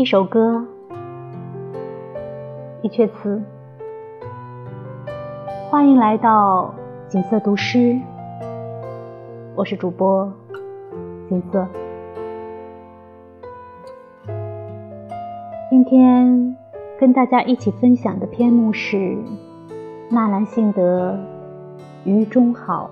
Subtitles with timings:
[0.00, 0.64] 一首歌，
[2.80, 3.42] 一阙词。
[5.68, 6.74] 欢迎来到
[7.06, 8.00] 锦瑟读诗，
[9.54, 10.32] 我是主播
[11.28, 11.68] 锦瑟。
[15.68, 16.56] 今天
[16.98, 19.18] 跟大家一起分享的篇目是
[20.08, 21.12] 纳兰性德
[22.10, 22.88] 《于中好》，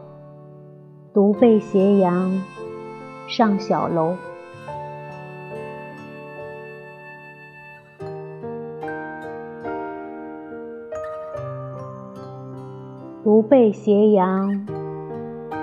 [1.14, 2.42] 独背斜阳
[3.26, 4.14] 上小楼。
[13.24, 14.64] 独背斜阳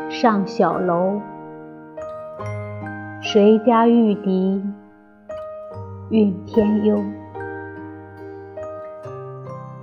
[0.09, 1.22] 上小楼，
[3.22, 4.62] 谁家玉笛
[6.10, 7.02] 韵天幽？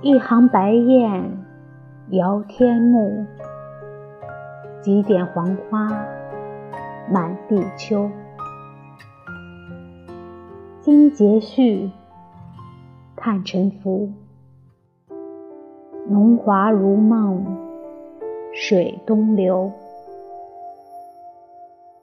[0.03, 1.35] 一行白雁
[2.09, 3.25] 遥天暮，
[4.79, 5.89] 几点黄花
[7.11, 8.07] 满地秋。
[10.79, 11.89] 今节序
[13.15, 14.11] 看沉浮，
[16.07, 17.62] 浓华如梦。
[18.55, 19.71] 水东流，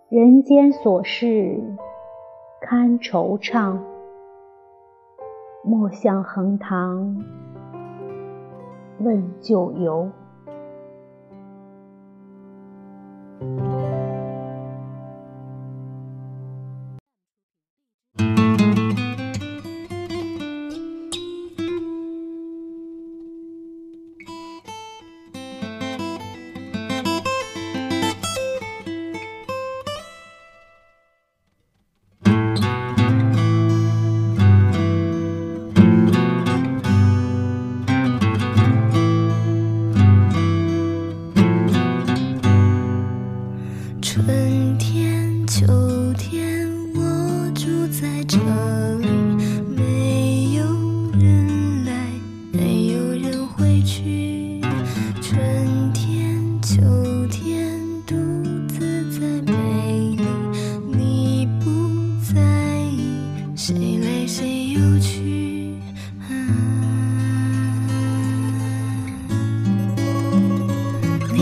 [0.08, 1.62] 人间琐事
[2.60, 3.78] 堪惆怅，
[5.62, 7.24] 莫向横塘
[8.98, 10.10] 问旧游。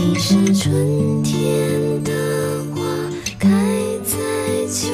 [0.01, 2.81] 你是春天的花，
[3.37, 3.49] 开
[4.05, 4.15] 在
[4.71, 4.87] 秋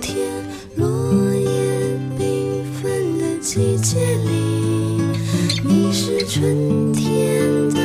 [0.00, 0.28] 天
[0.76, 5.02] 落叶缤纷的季节里。
[5.64, 7.80] 你是春天的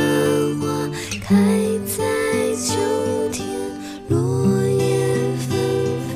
[0.62, 0.88] 花，
[1.24, 1.36] 开
[1.88, 2.06] 在
[2.56, 2.76] 秋
[3.32, 3.48] 天
[4.10, 5.08] 落叶
[5.50, 5.58] 纷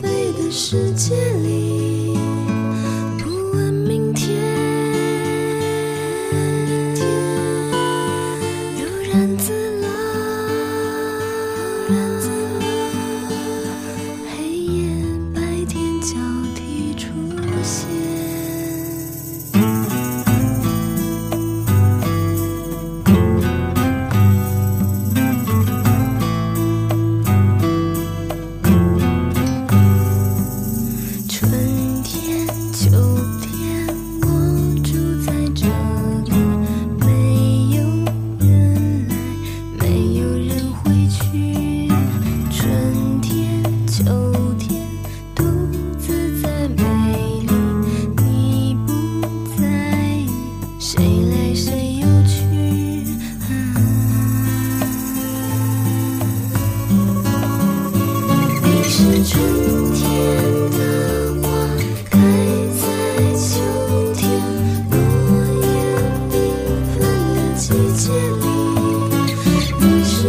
[0.04, 1.16] 飞的世界。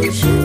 [0.05, 0.44] you